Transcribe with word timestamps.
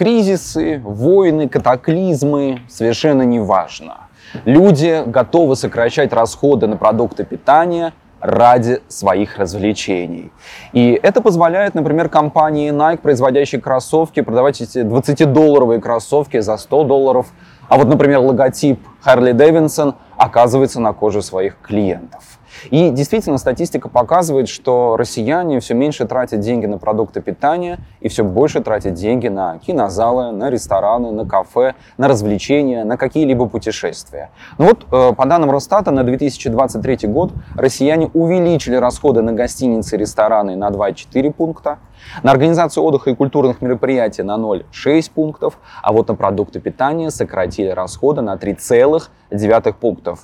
Кризисы, 0.00 0.80
войны, 0.82 1.46
катаклизмы 1.46 2.60
совершенно 2.70 3.20
не 3.20 3.38
важно. 3.38 4.08
Люди 4.46 5.02
готовы 5.04 5.56
сокращать 5.56 6.14
расходы 6.14 6.66
на 6.66 6.78
продукты 6.78 7.26
питания 7.26 7.92
ради 8.18 8.80
своих 8.88 9.36
развлечений. 9.36 10.32
И 10.72 10.98
это 11.02 11.20
позволяет, 11.20 11.74
например, 11.74 12.08
компании 12.08 12.72
Nike, 12.72 12.96
производящей 13.02 13.60
кроссовки, 13.60 14.22
продавать 14.22 14.62
эти 14.62 14.78
20-долларовые 14.78 15.80
кроссовки 15.80 16.40
за 16.40 16.56
100 16.56 16.84
долларов. 16.84 17.26
А 17.68 17.76
вот, 17.76 17.86
например, 17.86 18.20
логотип 18.20 18.80
Harley 19.04 19.34
Davidson 19.34 19.96
оказывается 20.16 20.80
на 20.80 20.94
коже 20.94 21.20
своих 21.20 21.58
клиентов. 21.60 22.39
И 22.70 22.90
действительно, 22.90 23.38
статистика 23.38 23.88
показывает, 23.88 24.48
что 24.48 24.96
россияне 24.96 25.60
все 25.60 25.74
меньше 25.74 26.06
тратят 26.06 26.40
деньги 26.40 26.66
на 26.66 26.78
продукты 26.78 27.20
питания 27.20 27.78
и 28.00 28.08
все 28.08 28.24
больше 28.24 28.60
тратят 28.60 28.94
деньги 28.94 29.28
на 29.28 29.58
кинозалы, 29.58 30.32
на 30.32 30.50
рестораны, 30.50 31.12
на 31.12 31.26
кафе, 31.26 31.74
на 31.98 32.08
развлечения, 32.08 32.84
на 32.84 32.96
какие-либо 32.96 33.46
путешествия. 33.46 34.30
Ну 34.58 34.66
вот, 34.66 34.86
э, 34.90 35.14
по 35.14 35.26
данным 35.26 35.50
Росстата, 35.50 35.90
на 35.90 36.04
2023 36.04 37.08
год 37.08 37.32
россияне 37.54 38.10
увеличили 38.12 38.76
расходы 38.76 39.22
на 39.22 39.32
гостиницы 39.32 39.96
и 39.96 39.98
рестораны 39.98 40.56
на 40.56 40.70
2,4 40.70 41.32
пункта, 41.32 41.78
на 42.22 42.30
организацию 42.30 42.84
отдыха 42.84 43.10
и 43.10 43.14
культурных 43.14 43.60
мероприятий 43.62 44.22
на 44.22 44.36
0,6 44.36 45.10
пунктов, 45.12 45.58
а 45.82 45.92
вот 45.92 46.08
на 46.08 46.14
продукты 46.14 46.60
питания 46.60 47.10
сократили 47.10 47.68
расходы 47.68 48.22
на 48.22 48.34
3,9 48.34 49.74
пунктов 49.74 50.20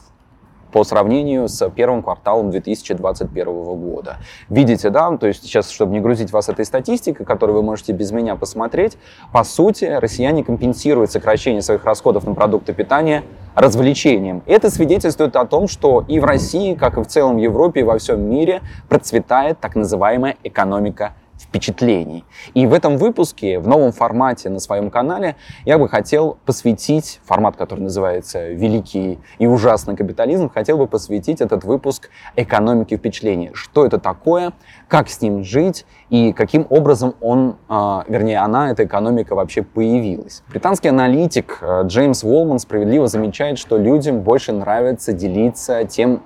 по 0.76 0.84
сравнению 0.84 1.48
с 1.48 1.66
первым 1.70 2.02
кварталом 2.02 2.50
2021 2.50 3.46
года. 3.46 4.18
Видите, 4.50 4.90
да, 4.90 5.16
то 5.16 5.26
есть 5.26 5.42
сейчас, 5.42 5.70
чтобы 5.70 5.94
не 5.94 6.00
грузить 6.00 6.32
вас 6.32 6.50
этой 6.50 6.66
статистикой, 6.66 7.24
которую 7.24 7.56
вы 7.56 7.62
можете 7.62 7.94
без 7.94 8.12
меня 8.12 8.36
посмотреть, 8.36 8.98
по 9.32 9.42
сути, 9.42 9.86
россияне 9.86 10.44
компенсируют 10.44 11.10
сокращение 11.10 11.62
своих 11.62 11.82
расходов 11.86 12.26
на 12.26 12.34
продукты 12.34 12.74
питания 12.74 13.22
развлечением. 13.54 14.42
Это 14.44 14.68
свидетельствует 14.68 15.34
о 15.36 15.46
том, 15.46 15.66
что 15.66 16.04
и 16.08 16.20
в 16.20 16.24
России, 16.24 16.74
как 16.74 16.98
и 16.98 17.02
в 17.02 17.06
целом 17.06 17.38
Европе 17.38 17.80
и 17.80 17.82
во 17.82 17.96
всем 17.96 18.20
мире 18.28 18.60
процветает 18.90 19.58
так 19.58 19.76
называемая 19.76 20.36
экономика 20.44 21.14
впечатлений. 21.56 22.24
И 22.54 22.66
в 22.66 22.74
этом 22.74 22.98
выпуске, 22.98 23.58
в 23.58 23.66
новом 23.66 23.92
формате 23.92 24.50
на 24.50 24.60
своем 24.60 24.90
канале, 24.90 25.36
я 25.64 25.78
бы 25.78 25.88
хотел 25.88 26.36
посвятить, 26.44 27.20
формат, 27.24 27.56
который 27.56 27.80
называется 27.80 28.48
«Великий 28.48 29.18
и 29.38 29.46
ужасный 29.46 29.96
капитализм», 29.96 30.50
хотел 30.50 30.76
бы 30.76 30.86
посвятить 30.86 31.40
этот 31.40 31.64
выпуск 31.64 32.10
экономике 32.36 32.96
впечатлений. 32.98 33.50
Что 33.54 33.86
это 33.86 33.98
такое, 33.98 34.52
как 34.88 35.08
с 35.08 35.22
ним 35.22 35.44
жить 35.44 35.86
и 36.10 36.32
каким 36.32 36.66
образом 36.68 37.14
он, 37.20 37.56
а, 37.68 38.04
вернее, 38.06 38.38
она, 38.38 38.70
эта 38.70 38.84
экономика 38.84 39.34
вообще 39.34 39.62
появилась. 39.62 40.42
Британский 40.48 40.88
аналитик 40.88 41.58
а, 41.62 41.82
Джеймс 41.82 42.22
Уолман 42.22 42.58
справедливо 42.58 43.06
замечает, 43.08 43.58
что 43.58 43.78
людям 43.78 44.20
больше 44.20 44.52
нравится 44.52 45.12
делиться 45.12 45.84
тем, 45.84 46.22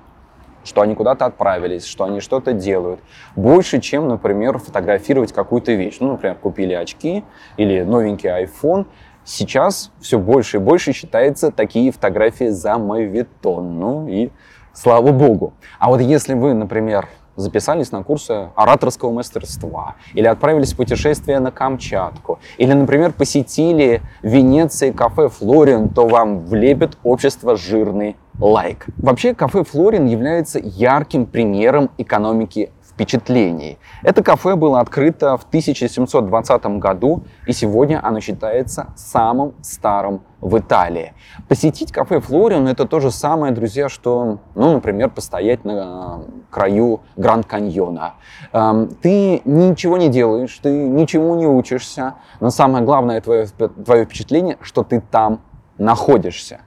что 0.65 0.81
они 0.83 0.95
куда-то 0.95 1.27
отправились, 1.27 1.87
что 1.87 2.05
они 2.05 2.21
что-то 2.21 2.53
делают. 2.53 3.01
Больше, 3.37 3.81
чем, 3.81 4.09
например, 4.09 4.59
фотографировать 4.59 5.33
какую-то 5.33 5.73
вещь. 5.73 5.99
Ну, 6.01 6.13
например, 6.13 6.37
купили 6.37 6.75
очки 6.75 7.25
или 7.57 7.83
новенький 7.83 8.29
iPhone. 8.29 8.87
Сейчас 9.25 9.91
все 10.01 10.19
больше 10.19 10.57
и 10.57 10.61
больше 10.61 10.93
считается 10.93 11.51
такие 11.51 11.93
фотографии 11.93 12.49
за 12.49 12.79
мавитон. 12.79 13.79
Ну 13.79 14.09
и 14.09 14.31
слава 14.73 15.13
богу. 15.13 15.53
А 15.79 15.89
вот 15.89 16.01
если 16.01 16.35
вы, 16.35 16.55
например, 16.55 17.09
записались 17.37 17.93
на 17.93 18.03
курсы 18.03 18.51
ораторского 18.55 19.13
мастерства, 19.13 19.97
или 20.15 20.27
отправились 20.27 20.73
в 20.73 20.77
путешествие 20.77 21.41
на 21.41 21.51
Камчатку, 21.51 22.39
или, 22.59 22.73
например, 22.73 23.13
посетили 23.13 24.03
в 24.23 24.27
Венеции 24.27 24.91
кафе 24.91 25.29
«Флориан», 25.29 25.89
то 25.89 26.07
вам 26.07 26.41
влепит 26.41 26.99
общество 27.03 27.57
жирный 27.57 28.17
лайк. 28.41 28.87
Вообще, 28.97 29.35
кафе 29.35 29.65
«Флорин» 29.65 30.07
является 30.07 30.59
ярким 30.59 31.27
примером 31.27 31.91
экономики 31.99 32.71
впечатлений. 33.01 33.79
Это 34.03 34.23
кафе 34.23 34.57
было 34.57 34.81
открыто 34.81 35.39
в 35.39 35.45
1720 35.45 36.67
году, 36.79 37.23
и 37.47 37.53
сегодня 37.53 38.01
оно 38.03 38.21
считается 38.21 38.89
самым 38.97 39.55
старым 39.63 40.23
в 40.41 40.59
Италии. 40.59 41.15
Посетить 41.49 41.93
кафе 41.93 42.21
«Флориан»— 42.21 42.67
это 42.69 42.87
то 42.87 43.01
же 43.01 43.11
самое, 43.11 43.53
друзья, 43.53 43.89
что, 43.89 44.39
ну, 44.55 44.73
например, 44.75 45.09
постоять 45.11 45.65
на 45.65 46.23
краю 46.51 47.01
Гранд 47.17 47.47
Каньона. 47.47 48.15
Эм, 48.53 48.89
ты 48.89 49.41
ничего 49.45 49.97
не 49.97 50.09
делаешь, 50.09 50.59
ты 50.63 50.71
ничему 50.71 51.35
не 51.37 51.47
учишься, 51.47 52.15
но 52.41 52.51
самое 52.51 52.85
главное 52.85 53.21
твое, 53.21 53.47
твое 53.47 54.05
впечатление, 54.05 54.59
что 54.61 54.83
ты 54.83 55.01
там 55.01 55.41
находишься. 55.79 56.61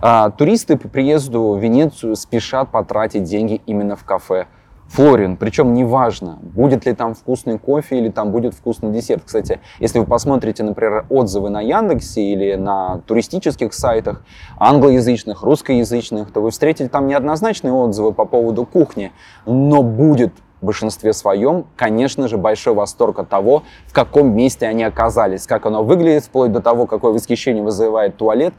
А, 0.00 0.30
туристы 0.30 0.76
по 0.76 0.88
приезду 0.88 1.52
в 1.52 1.58
Венецию 1.58 2.16
спешат 2.16 2.70
потратить 2.70 3.24
деньги 3.24 3.60
именно 3.66 3.96
в 3.96 4.04
кафе 4.04 4.46
Флорин. 4.88 5.36
Причем 5.36 5.74
неважно, 5.74 6.38
будет 6.42 6.86
ли 6.86 6.94
там 6.94 7.14
вкусный 7.14 7.58
кофе 7.58 7.98
или 7.98 8.10
там 8.10 8.30
будет 8.30 8.54
вкусный 8.54 8.92
десерт. 8.92 9.22
Кстати, 9.24 9.60
если 9.80 9.98
вы 9.98 10.06
посмотрите, 10.06 10.62
например, 10.62 11.06
отзывы 11.08 11.50
на 11.50 11.60
Яндексе 11.60 12.22
или 12.22 12.54
на 12.54 12.98
туристических 13.06 13.72
сайтах, 13.72 14.22
англоязычных, 14.58 15.42
русскоязычных, 15.42 16.32
то 16.32 16.40
вы 16.40 16.50
встретите 16.50 16.88
там 16.88 17.06
неоднозначные 17.06 17.72
отзывы 17.72 18.12
по 18.12 18.24
поводу 18.24 18.66
кухни, 18.66 19.12
но 19.46 19.82
будет 19.82 20.32
в 20.60 20.66
большинстве 20.66 21.12
своем, 21.12 21.66
конечно 21.76 22.26
же, 22.26 22.38
большой 22.38 22.72
восторг 22.74 23.18
от 23.18 23.28
того, 23.28 23.64
в 23.86 23.92
каком 23.92 24.34
месте 24.34 24.66
они 24.66 24.82
оказались, 24.82 25.46
как 25.46 25.66
оно 25.66 25.84
выглядит, 25.84 26.24
вплоть 26.24 26.52
до 26.52 26.60
того, 26.60 26.86
какое 26.86 27.12
восхищение 27.12 27.62
вызывает 27.62 28.16
туалет. 28.16 28.54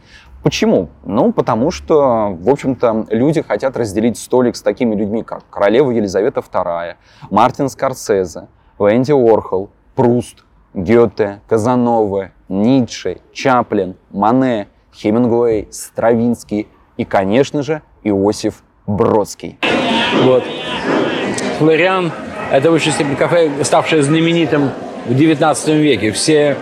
Почему? 0.45 0.89
Ну, 1.03 1.33
потому 1.33 1.71
что, 1.71 2.37
в 2.39 2.49
общем-то, 2.51 3.07
люди 3.09 3.41
хотят 3.41 3.75
разделить 3.75 4.15
столик 4.15 4.55
с 4.55 4.61
такими 4.61 4.93
людьми, 4.93 5.23
как 5.23 5.41
королева 5.49 5.89
Елизавета 5.89 6.41
II, 6.41 6.97
Мартин 7.31 7.67
Скорсезе, 7.67 8.47
Венди 8.77 9.11
Уорхол, 9.11 9.71
Пруст, 9.95 10.43
Гёте, 10.75 11.39
Казанове, 11.47 12.31
Ницше, 12.47 13.21
Чаплин, 13.33 13.95
Мане, 14.11 14.67
Хемингуэй, 14.93 15.67
Стравинский 15.71 16.67
и, 16.95 17.05
конечно 17.05 17.63
же, 17.63 17.81
Иосиф 18.03 18.61
Бродский. 18.85 19.57
Вот. 20.25 20.43
Флориан– 21.57 22.11
это 22.51 22.69
в 22.69 22.73
высшей 22.73 22.91
степени 22.91 23.15
кафе, 23.15 23.49
ставшее 23.63 24.03
знаменитым 24.03 24.69
в 25.07 25.15
19 25.15 25.69
веке. 25.69 26.11
Все, 26.11 26.55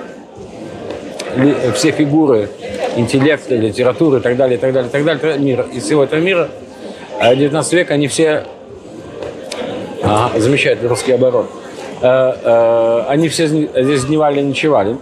все 1.76 1.92
фигуры 1.92 2.50
интеллекта, 2.96 3.56
литературы 3.56 4.20
и 4.20 4.22
так 4.22 4.38
далее, 4.38 4.58
и 4.58 4.59
так 4.59 4.74
далее, 4.74 4.90
и 4.90 4.92
так 4.92 5.04
далее, 5.04 5.40
мира, 5.40 5.66
из 5.72 5.84
всего 5.84 6.04
этого 6.04 6.20
мира, 6.20 6.50
19 7.22 7.74
век, 7.74 7.92
они 7.92 8.08
все, 8.08 8.44
ага, 10.04 10.40
замечательный 10.40 10.88
русский 10.88 11.14
оборот, 11.14 11.50
э, 12.02 12.06
э, 12.06 13.06
они 13.08 13.30
все 13.30 13.48
здесь 13.48 14.06
дневали, 14.06 14.42
ночевали. 14.42 14.98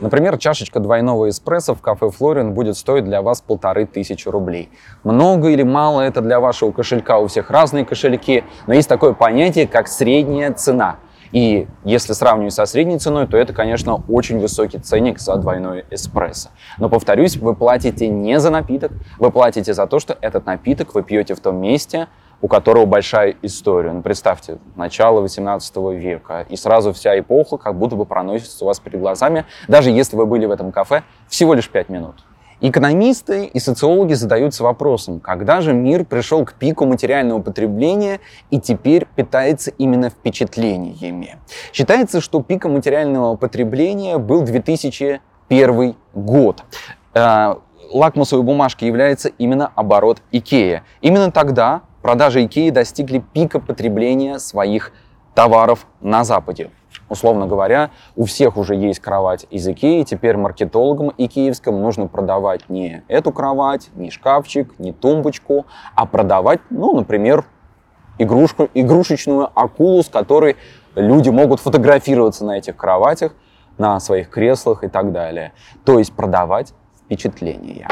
Например, 0.00 0.38
чашечка 0.38 0.78
двойного 0.78 1.28
эспрессо 1.28 1.74
в 1.74 1.80
кафе 1.80 2.10
«Флорин» 2.10 2.52
будет 2.52 2.76
стоить 2.76 3.04
для 3.04 3.20
вас 3.20 3.40
полторы 3.40 3.84
тысячи 3.84 4.28
рублей. 4.28 4.68
Много 5.02 5.48
или 5.48 5.64
мало 5.64 6.02
это 6.02 6.20
для 6.20 6.38
вашего 6.38 6.70
кошелька, 6.70 7.18
у 7.18 7.26
всех 7.26 7.50
разные 7.50 7.84
кошельки, 7.84 8.44
но 8.68 8.74
есть 8.74 8.88
такое 8.88 9.12
понятие, 9.12 9.66
как 9.66 9.88
средняя 9.88 10.52
цена– 10.52 10.96
и 11.32 11.66
если 11.84 12.12
сравнивать 12.12 12.54
со 12.54 12.66
средней 12.66 12.98
ценой, 12.98 13.26
то 13.26 13.36
это, 13.36 13.52
конечно, 13.52 14.02
очень 14.08 14.38
высокий 14.38 14.78
ценник 14.78 15.18
за 15.18 15.36
двойной 15.36 15.84
эспрессо. 15.90 16.50
Но, 16.78 16.88
повторюсь, 16.88 17.36
вы 17.36 17.54
платите 17.54 18.08
не 18.08 18.38
за 18.40 18.50
напиток, 18.50 18.92
вы 19.18 19.30
платите 19.30 19.74
за 19.74 19.86
то, 19.86 19.98
что 19.98 20.16
этот 20.20 20.46
напиток 20.46 20.94
вы 20.94 21.02
пьете 21.02 21.34
в 21.34 21.40
том 21.40 21.56
месте, 21.56 22.08
у 22.40 22.48
которого 22.48 22.86
большая 22.86 23.34
история. 23.42 23.92
Ну, 23.92 24.02
представьте, 24.02 24.58
начало 24.76 25.20
18 25.20 25.76
века, 25.94 26.46
и 26.48 26.56
сразу 26.56 26.92
вся 26.92 27.18
эпоха 27.18 27.56
как 27.56 27.76
будто 27.76 27.96
бы 27.96 28.04
проносится 28.04 28.64
у 28.64 28.68
вас 28.68 28.78
перед 28.78 29.00
глазами, 29.00 29.44
даже 29.66 29.90
если 29.90 30.16
вы 30.16 30.26
были 30.26 30.46
в 30.46 30.50
этом 30.50 30.72
кафе 30.72 31.02
всего 31.28 31.54
лишь 31.54 31.68
5 31.68 31.88
минут. 31.88 32.16
Экономисты 32.60 33.44
и 33.44 33.60
социологи 33.60 34.14
задаются 34.14 34.64
вопросом, 34.64 35.20
когда 35.20 35.60
же 35.60 35.72
мир 35.72 36.04
пришел 36.04 36.44
к 36.44 36.54
пику 36.54 36.86
материального 36.86 37.40
потребления 37.40 38.18
и 38.50 38.58
теперь 38.60 39.06
питается 39.14 39.70
именно 39.78 40.10
впечатлениями. 40.10 41.36
Считается, 41.72 42.20
что 42.20 42.42
пиком 42.42 42.72
материального 42.74 43.36
потребления 43.36 44.18
был 44.18 44.42
2001 44.42 45.94
год. 46.14 46.64
Э, 47.14 47.54
лакмусовой 47.92 48.44
бумажкой 48.44 48.88
является 48.88 49.28
именно 49.28 49.70
оборот 49.76 50.20
Икея. 50.32 50.82
Именно 51.00 51.30
тогда 51.30 51.82
продажи 52.02 52.44
Икеи 52.44 52.70
достигли 52.70 53.22
пика 53.32 53.60
потребления 53.60 54.40
своих 54.40 54.92
товаров 55.36 55.86
на 56.00 56.24
Западе. 56.24 56.70
Условно 57.08 57.46
говоря, 57.46 57.90
у 58.16 58.24
всех 58.24 58.56
уже 58.56 58.74
есть 58.74 59.00
кровать 59.00 59.46
из 59.50 59.66
Икеи, 59.66 60.02
теперь 60.02 60.36
маркетологам 60.36 61.12
икеевским 61.16 61.80
нужно 61.80 62.06
продавать 62.06 62.68
не 62.68 63.02
эту 63.08 63.32
кровать, 63.32 63.88
не 63.94 64.10
шкафчик, 64.10 64.78
не 64.78 64.92
тумбочку, 64.92 65.66
а 65.94 66.06
продавать, 66.06 66.60
ну, 66.70 66.94
например, 66.94 67.44
игрушку, 68.18 68.68
игрушечную 68.74 69.48
акулу, 69.54 70.02
с 70.02 70.08
которой 70.08 70.56
люди 70.94 71.30
могут 71.30 71.60
фотографироваться 71.60 72.44
на 72.44 72.58
этих 72.58 72.76
кроватях, 72.76 73.32
на 73.78 73.98
своих 74.00 74.28
креслах 74.28 74.84
и 74.84 74.88
так 74.88 75.12
далее. 75.12 75.52
То 75.84 75.98
есть 75.98 76.12
продавать 76.12 76.74
впечатление. 77.04 77.88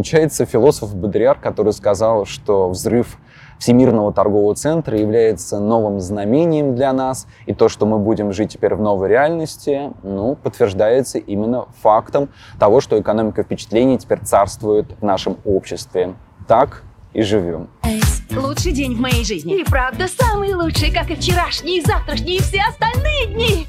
Получается, 0.00 0.46
философ 0.46 0.94
Бодрияр, 0.94 1.38
который 1.38 1.74
сказал, 1.74 2.24
что 2.24 2.70
взрыв 2.70 3.18
Всемирного 3.58 4.14
торгового 4.14 4.54
центра 4.54 4.98
является 4.98 5.60
новым 5.60 6.00
знамением 6.00 6.74
для 6.74 6.94
нас, 6.94 7.26
и 7.44 7.52
то, 7.52 7.68
что 7.68 7.84
мы 7.84 7.98
будем 7.98 8.32
жить 8.32 8.50
теперь 8.50 8.74
в 8.76 8.80
новой 8.80 9.10
реальности, 9.10 9.92
ну, 10.02 10.36
подтверждается 10.36 11.18
именно 11.18 11.66
фактом 11.82 12.30
того, 12.58 12.80
что 12.80 12.98
экономика 12.98 13.42
впечатлений 13.42 13.98
теперь 13.98 14.20
царствует 14.20 14.86
в 14.98 15.04
нашем 15.04 15.36
обществе. 15.44 16.14
Так 16.48 16.82
и 17.12 17.20
живем. 17.20 17.68
Лучший 18.34 18.72
день 18.72 18.96
в 18.96 19.00
моей 19.00 19.22
жизни. 19.22 19.60
И 19.60 19.64
правда 19.64 20.06
самый 20.08 20.54
лучший, 20.54 20.90
как 20.90 21.10
и 21.10 21.14
вчерашний, 21.14 21.76
и 21.76 21.84
завтрашний, 21.84 22.36
и 22.36 22.40
все 22.40 22.62
остальные 22.66 23.26
дни. 23.34 23.66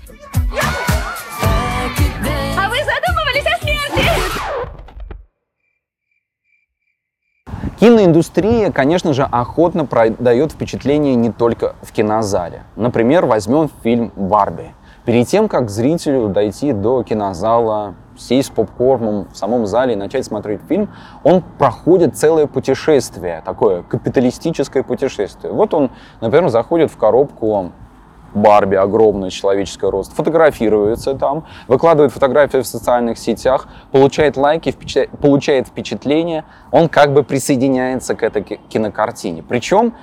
Киноиндустрия, 7.82 8.72
конечно 8.72 9.12
же, 9.12 9.24
охотно 9.24 9.86
продает 9.86 10.52
впечатление 10.52 11.16
не 11.16 11.32
только 11.32 11.74
в 11.82 11.92
кинозале. 11.92 12.62
Например, 12.76 13.26
возьмем 13.26 13.72
фильм 13.82 14.12
«Барби». 14.16 14.76
Перед 15.04 15.28
тем, 15.28 15.48
как 15.48 15.72
зрителю 15.72 16.28
дойти 16.28 16.74
до 16.74 17.02
кинозала, 17.02 17.96
сесть 18.16 18.50
с 18.50 18.52
попкорном 18.52 19.30
в 19.34 19.36
самом 19.36 19.66
зале 19.66 19.94
и 19.94 19.96
начать 19.96 20.26
смотреть 20.26 20.62
фильм, 20.70 20.90
он 21.24 21.42
проходит 21.58 22.16
целое 22.16 22.46
путешествие, 22.46 23.42
такое 23.44 23.82
капиталистическое 23.82 24.84
путешествие. 24.84 25.52
Вот 25.52 25.74
он, 25.74 25.90
например, 26.22 26.50
заходит 26.50 26.92
в 26.92 26.98
коробку 26.98 27.72
Барби 28.34 28.76
огромный 28.76 29.30
человеческий 29.30 29.86
рост, 29.86 30.14
фотографируется 30.14 31.16
там, 31.16 31.46
выкладывает 31.68 32.12
фотографии 32.12 32.60
в 32.60 32.68
социальных 32.68 33.18
сетях, 33.18 33.68
получает 33.92 34.38
лайки, 34.38 34.72
впечат... 34.72 35.10
получает 35.22 35.68
впечатление, 35.68 36.46
он 36.72 36.90
как 36.90 37.14
бы 37.14 37.24
присоединяется 37.24 38.16
к 38.16 38.24
этой 38.24 38.44
кинокартине. 38.44 39.44
Причем 39.44 39.94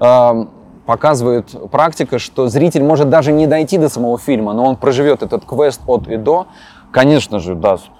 э, 0.00 0.46
показывает 0.86 1.70
практика, 1.70 2.18
что 2.18 2.48
зритель 2.48 2.82
может 2.82 3.10
даже 3.10 3.32
не 3.32 3.46
дойти 3.46 3.78
до 3.78 3.88
самого 3.88 4.18
фильма, 4.18 4.54
но 4.54 4.64
он 4.64 4.76
проживет 4.76 5.22
этот 5.22 5.44
квест 5.44 5.80
от 5.86 6.08
и 6.08 6.16
до, 6.16 6.46
конечно 6.90 7.38
же, 7.38 7.54
даст 7.54 7.90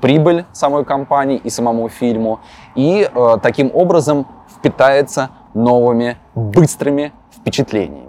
прибыль 0.00 0.44
самой 0.52 0.84
компании 0.84 1.38
и 1.42 1.50
самому 1.50 1.88
фильму, 1.88 2.38
и 2.76 3.10
э, 3.12 3.36
таким 3.42 3.70
образом 3.74 4.26
впитается 4.56 5.30
новыми 5.54 6.18
быстрыми 6.34 7.12
впечатлениями. 7.34 8.05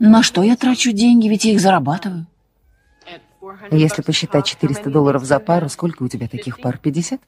На 0.00 0.22
что 0.22 0.42
я 0.42 0.56
трачу 0.56 0.92
деньги, 0.92 1.28
ведь 1.28 1.44
я 1.44 1.52
их 1.52 1.60
зарабатываю. 1.60 2.26
Если 3.70 4.02
посчитать 4.02 4.46
400 4.46 4.90
долларов 4.90 5.24
за 5.24 5.38
пару, 5.40 5.68
сколько 5.68 6.02
у 6.02 6.08
тебя 6.08 6.28
таких 6.28 6.60
пар? 6.60 6.78
50? 6.78 7.20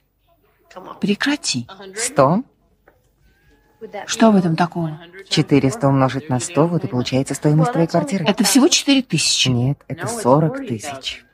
Прекрати. 1.01 1.67
100? 1.97 2.43
Что 4.07 4.31
в 4.31 4.37
этом 4.37 4.57
такого? 4.57 5.01
400 5.29 5.89
умножить 5.89 6.29
на 6.29 6.39
100, 6.39 6.67
вот 6.67 6.85
и 6.85 6.87
получается 6.87 7.35
стоимость 7.35 7.73
твоей 7.73 7.89
квартиры. 7.89 8.25
Это 8.27 8.45
всего 8.45 8.69
4 8.69 9.03
тысячи. 9.03 9.49
Нет, 9.49 9.79
это 9.89 10.07
40 10.07 10.67
тысяч. 10.67 11.25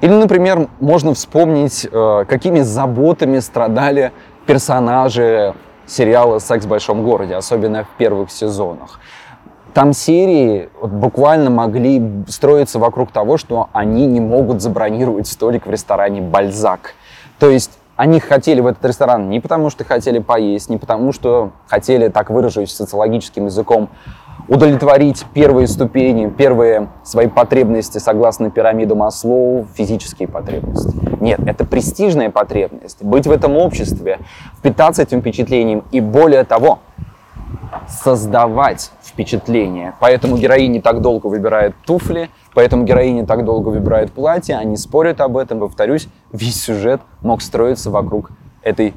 Или, 0.00 0.12
например, 0.12 0.68
можно 0.80 1.14
вспомнить, 1.14 1.86
э, 1.90 2.24
какими 2.28 2.60
заботами 2.60 3.38
страдали 3.38 4.12
персонажи 4.46 5.54
сериала 5.86 6.38
«Секс 6.38 6.64
в 6.64 6.68
большом 6.68 7.02
городе», 7.02 7.34
особенно 7.34 7.84
в 7.84 7.88
первых 7.96 8.30
сезонах. 8.30 9.00
Там 9.76 9.92
серии 9.92 10.70
вот, 10.80 10.90
буквально 10.90 11.50
могли 11.50 12.02
строиться 12.28 12.78
вокруг 12.78 13.12
того, 13.12 13.36
что 13.36 13.68
они 13.74 14.06
не 14.06 14.20
могут 14.20 14.62
забронировать 14.62 15.26
столик 15.26 15.66
в 15.66 15.70
ресторане 15.70 16.22
«Бальзак». 16.22 16.94
То 17.38 17.50
есть 17.50 17.72
они 17.94 18.18
хотели 18.18 18.62
в 18.62 18.68
этот 18.68 18.82
ресторан 18.86 19.28
не 19.28 19.38
потому, 19.38 19.68
что 19.68 19.84
хотели 19.84 20.18
поесть, 20.18 20.70
не 20.70 20.78
потому, 20.78 21.12
что 21.12 21.50
хотели, 21.66 22.08
так 22.08 22.30
выражусь 22.30 22.72
социологическим 22.72 23.44
языком, 23.44 23.90
удовлетворить 24.48 25.26
первые 25.34 25.66
ступени, 25.66 26.30
первые 26.30 26.88
свои 27.04 27.26
потребности 27.26 27.98
согласно 27.98 28.50
пирамиду 28.50 28.96
Маслоу, 28.96 29.66
физические 29.74 30.26
потребности. 30.28 30.98
Нет, 31.20 31.40
это 31.46 31.66
престижная 31.66 32.30
потребность. 32.30 33.02
Быть 33.02 33.26
в 33.26 33.30
этом 33.30 33.58
обществе, 33.58 34.20
впитаться 34.56 35.02
этим 35.02 35.20
впечатлением 35.20 35.84
и 35.92 36.00
более 36.00 36.44
того, 36.44 36.78
создавать 37.88 38.90
впечатление. 39.02 39.94
Поэтому 40.00 40.36
героиня 40.36 40.82
так 40.82 41.00
долго 41.00 41.26
выбирает 41.26 41.74
туфли, 41.86 42.30
поэтому 42.54 42.84
героиня 42.84 43.26
так 43.26 43.44
долго 43.44 43.68
выбирает 43.68 44.12
платье, 44.12 44.56
они 44.56 44.76
спорят 44.76 45.20
об 45.20 45.36
этом, 45.36 45.60
повторюсь, 45.60 46.08
весь 46.32 46.60
сюжет 46.60 47.00
мог 47.22 47.42
строиться 47.42 47.90
вокруг 47.90 48.30
этой, 48.62 48.94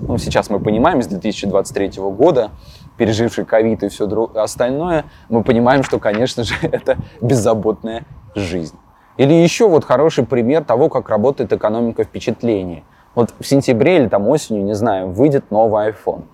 ну, 0.00 0.18
сейчас 0.18 0.50
мы 0.50 0.60
понимаем, 0.60 1.02
с 1.02 1.06
2023 1.06 2.00
года, 2.10 2.50
переживший 2.96 3.44
ковид 3.44 3.82
и 3.82 3.88
все 3.88 4.06
остальное, 4.34 5.04
мы 5.28 5.42
понимаем, 5.42 5.82
что, 5.82 5.98
конечно 5.98 6.44
же, 6.44 6.54
это 6.62 6.96
беззаботная 7.20 8.04
жизнь. 8.34 8.76
Или 9.16 9.32
еще 9.32 9.68
вот 9.68 9.84
хороший 9.84 10.24
пример 10.26 10.62
того, 10.64 10.88
как 10.88 11.08
работает 11.08 11.52
экономика 11.52 12.04
впечатления. 12.04 12.84
Вот 13.14 13.32
в 13.38 13.46
сентябре 13.46 13.96
или 13.96 14.08
там 14.08 14.28
осенью, 14.28 14.62
не 14.62 14.74
знаю, 14.74 15.10
выйдет 15.10 15.50
новый 15.50 15.90
iPhone. 15.90 16.24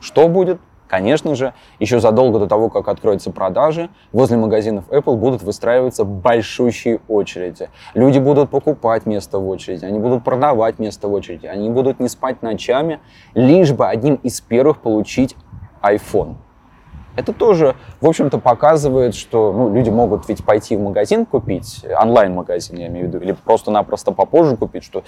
Что 0.00 0.28
будет? 0.28 0.60
Конечно 0.88 1.34
же, 1.34 1.54
еще 1.78 1.98
задолго 1.98 2.38
до 2.38 2.46
того, 2.46 2.68
как 2.68 2.88
откроются 2.88 3.30
продажи, 3.30 3.88
возле 4.12 4.36
магазинов 4.36 4.84
Apple 4.90 5.16
будут 5.16 5.42
выстраиваться 5.42 6.04
большущие 6.04 7.00
очереди. 7.08 7.70
Люди 7.94 8.18
будут 8.18 8.50
покупать 8.50 9.06
место 9.06 9.38
в 9.38 9.48
очереди, 9.48 9.86
они 9.86 9.98
будут 9.98 10.24
продавать 10.24 10.78
место 10.78 11.08
в 11.08 11.12
очереди, 11.12 11.46
они 11.46 11.70
будут 11.70 12.00
не 12.00 12.08
спать 12.08 12.42
ночами, 12.42 13.00
лишь 13.34 13.72
бы 13.72 13.88
одним 13.88 14.16
из 14.16 14.40
первых 14.42 14.78
получить 14.78 15.36
iPhone. 15.82 16.36
Это 17.16 17.32
тоже, 17.32 17.76
в 18.00 18.08
общем-то, 18.08 18.38
показывает, 18.38 19.14
что 19.14 19.52
ну, 19.52 19.72
люди 19.72 19.88
могут 19.88 20.28
ведь 20.28 20.44
пойти 20.44 20.76
в 20.76 20.80
магазин 20.80 21.26
купить, 21.26 21.84
онлайн-магазин, 21.98 22.76
я 22.76 22.88
имею 22.88 23.06
в 23.06 23.08
виду, 23.08 23.18
или 23.18 23.32
просто-напросто 23.32 24.12
попозже 24.12 24.56
купить, 24.56 24.82
что 24.82 25.04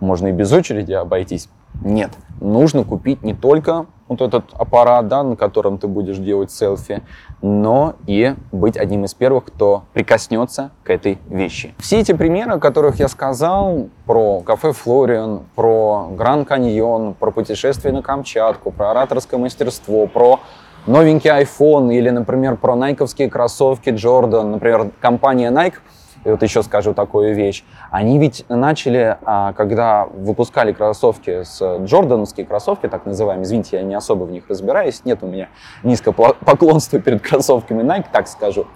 можно 0.00 0.28
и 0.28 0.32
без 0.32 0.50
очереди 0.52 0.92
обойтись. 0.92 1.48
Нет, 1.82 2.10
нужно 2.40 2.84
купить 2.84 3.22
не 3.22 3.34
только 3.34 3.86
вот 4.10 4.20
этот 4.20 4.44
аппарат, 4.58 5.06
да, 5.06 5.22
на 5.22 5.36
котором 5.36 5.78
ты 5.78 5.86
будешь 5.86 6.18
делать 6.18 6.50
селфи, 6.50 7.02
но 7.42 7.94
и 8.08 8.34
быть 8.50 8.76
одним 8.76 9.04
из 9.04 9.14
первых, 9.14 9.44
кто 9.44 9.84
прикоснется 9.92 10.72
к 10.82 10.90
этой 10.90 11.18
вещи. 11.28 11.74
Все 11.78 12.00
эти 12.00 12.12
примеры, 12.12 12.54
о 12.54 12.58
которых 12.58 12.98
я 12.98 13.06
сказал, 13.06 13.88
про 14.06 14.40
кафе 14.40 14.72
Флориан, 14.72 15.42
про 15.54 16.08
Гранд 16.10 16.48
Каньон, 16.48 17.14
про 17.14 17.30
путешествие 17.30 17.94
на 17.94 18.02
Камчатку, 18.02 18.72
про 18.72 18.90
ораторское 18.90 19.38
мастерство, 19.38 20.08
про 20.08 20.40
новенький 20.88 21.30
iPhone 21.30 21.94
или, 21.94 22.10
например, 22.10 22.56
про 22.56 22.74
найковские 22.74 23.30
кроссовки 23.30 23.90
Jordan, 23.90 24.50
например, 24.50 24.90
компания 25.00 25.52
Nike– 25.52 25.74
и 26.24 26.30
вот 26.30 26.42
еще 26.42 26.62
скажу 26.62 26.94
такую 26.94 27.34
вещь. 27.34 27.64
Они 27.90 28.18
ведь 28.18 28.44
начали, 28.48 29.16
а, 29.24 29.52
когда 29.52 30.06
выпускали 30.06 30.72
кроссовки 30.72 31.42
с 31.44 31.78
джордановские 31.84 32.46
кроссовки, 32.46 32.88
так 32.88 33.06
называемые, 33.06 33.44
извините, 33.44 33.76
я 33.76 33.82
не 33.82 33.94
особо 33.94 34.24
в 34.24 34.30
них 34.30 34.44
разбираюсь, 34.48 35.04
нет 35.04 35.22
у 35.22 35.26
меня 35.26 35.48
низкого 35.82 36.34
поклонства 36.34 36.98
перед 37.00 37.22
кроссовками 37.22 37.82
Nike, 37.82 38.06
так 38.12 38.28
скажу, 38.28 38.66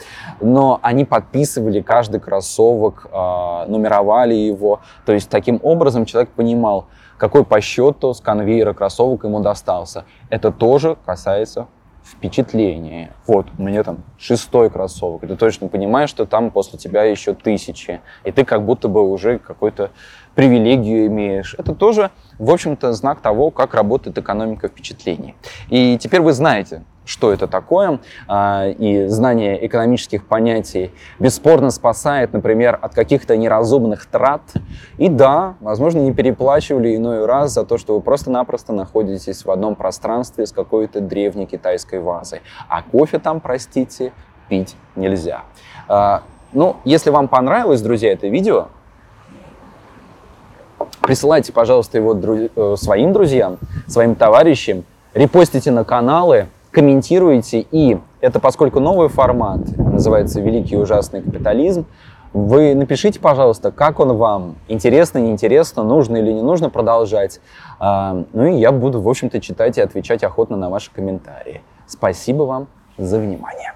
но 0.40 0.78
они 0.82 1.04
подписывали 1.04 1.80
каждый 1.80 2.20
кроссовок, 2.20 3.06
а, 3.12 3.66
нумеровали 3.66 4.34
его, 4.34 4.80
то 5.04 5.12
есть 5.12 5.28
таким 5.28 5.60
образом 5.62 6.04
человек 6.04 6.30
понимал, 6.30 6.86
какой 7.18 7.44
по 7.44 7.60
счету 7.60 8.12
с 8.12 8.20
конвейера 8.20 8.72
кроссовок 8.72 9.24
ему 9.24 9.40
достался. 9.40 10.04
Это 10.30 10.50
тоже 10.50 10.96
касается 11.04 11.68
впечатление. 12.04 13.12
Вот, 13.26 13.46
меня 13.58 13.82
там 13.82 14.04
шестой 14.18 14.70
кроссовок, 14.70 15.22
ты 15.22 15.36
точно 15.36 15.68
понимаешь, 15.68 16.10
что 16.10 16.26
там 16.26 16.50
после 16.50 16.78
тебя 16.78 17.02
еще 17.04 17.34
тысячи, 17.34 18.00
и 18.24 18.32
ты 18.32 18.44
как 18.44 18.64
будто 18.64 18.88
бы 18.88 19.02
уже 19.02 19.38
какую-то 19.38 19.90
привилегию 20.34 21.06
имеешь. 21.06 21.54
Это 21.58 21.74
тоже, 21.74 22.10
в 22.38 22.50
общем-то, 22.50 22.92
знак 22.92 23.20
того, 23.20 23.50
как 23.50 23.74
работает 23.74 24.18
экономика 24.18 24.68
впечатлений. 24.68 25.34
И 25.70 25.96
теперь 25.98 26.20
вы 26.20 26.32
знаете, 26.32 26.84
что 27.04 27.32
это 27.32 27.46
такое, 27.46 28.00
а, 28.28 28.66
и 28.68 29.06
знание 29.06 29.66
экономических 29.66 30.26
понятий 30.26 30.90
бесспорно 31.18 31.70
спасает, 31.70 32.32
например, 32.32 32.78
от 32.80 32.94
каких-то 32.94 33.36
неразумных 33.36 34.06
трат. 34.06 34.42
И 34.96 35.08
да, 35.08 35.54
возможно, 35.60 36.00
не 36.00 36.12
переплачивали 36.12 36.96
иной 36.96 37.26
раз 37.26 37.52
за 37.52 37.64
то, 37.64 37.78
что 37.78 37.94
вы 37.94 38.00
просто-напросто 38.00 38.72
находитесь 38.72 39.44
в 39.44 39.50
одном 39.50 39.74
пространстве 39.74 40.46
с 40.46 40.52
какой-то 40.52 41.00
древней 41.00 41.46
китайской 41.46 42.00
вазой. 42.00 42.40
А 42.68 42.82
кофе 42.82 43.18
там, 43.18 43.40
простите, 43.40 44.12
пить 44.48 44.76
нельзя. 44.96 45.42
А, 45.88 46.22
ну, 46.52 46.76
если 46.84 47.10
вам 47.10 47.28
понравилось, 47.28 47.82
друзья, 47.82 48.12
это 48.12 48.28
видео, 48.28 48.68
присылайте, 51.00 51.52
пожалуйста, 51.52 51.98
его 51.98 52.14
друз... 52.14 52.50
Э, 52.56 52.74
своим 52.78 53.12
друзьям, 53.12 53.58
своим 53.86 54.14
товарищам, 54.14 54.84
репостите 55.12 55.70
на 55.70 55.84
каналы, 55.84 56.48
комментируйте. 56.74 57.64
И 57.70 57.98
это 58.20 58.40
поскольку 58.40 58.80
новый 58.80 59.08
формат, 59.08 59.60
называется 59.78 60.40
«Великий 60.40 60.74
и 60.74 60.78
ужасный 60.78 61.22
капитализм», 61.22 61.86
вы 62.34 62.74
напишите, 62.74 63.20
пожалуйста, 63.20 63.70
как 63.70 64.00
он 64.00 64.16
вам, 64.16 64.56
интересно, 64.66 65.18
неинтересно, 65.18 65.84
нужно 65.84 66.16
или 66.16 66.32
не 66.32 66.42
нужно 66.42 66.68
продолжать. 66.68 67.40
А, 67.78 68.24
ну 68.32 68.46
и 68.46 68.56
я 68.56 68.72
буду, 68.72 69.00
в 69.00 69.08
общем-то, 69.08 69.40
читать 69.40 69.78
и 69.78 69.80
отвечать 69.80 70.24
охотно 70.24 70.56
на 70.56 70.68
ваши 70.68 70.90
комментарии. 70.90 71.62
Спасибо 71.86 72.42
вам 72.42 72.66
за 72.98 73.20
внимание. 73.20 73.74